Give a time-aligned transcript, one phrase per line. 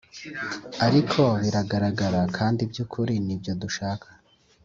[0.85, 4.07] ariko biragaragara kandi byukuri nibyo dushaka;